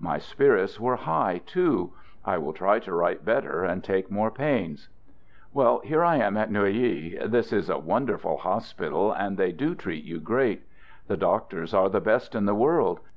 My 0.00 0.18
spirits 0.18 0.80
were 0.80 0.96
high, 0.96 1.40
too. 1.46 1.92
I 2.24 2.36
will 2.36 2.52
try 2.52 2.80
to 2.80 2.92
write 2.92 3.24
better 3.24 3.62
and 3.62 3.84
take 3.84 4.10
more 4.10 4.28
pains....... 4.28 4.88
Well, 5.52 5.78
here 5.84 6.02
I 6.02 6.16
am 6.16 6.36
at 6.36 6.50
Neuilly. 6.50 7.16
This 7.24 7.52
is 7.52 7.70
a 7.70 7.78
won 7.78 8.04
156 8.08 8.08
"THE 8.10 8.16
GOOD 8.16 8.18
SOLDIER 8.18 8.18
dcrf 8.18 8.30
ul 8.30 8.52
hospital, 8.52 9.12
and 9.12 9.36
they 9.38 9.52
do 9.52 9.74
treat 9.76 10.02
you 10.02 10.18
great! 10.18 10.64
The 11.06 11.16
doctors 11.16 11.72
are 11.72 11.88
the 11.88 12.00
best 12.00 12.34
in 12.34 12.46
the 12.46 12.56
world. 12.56 12.98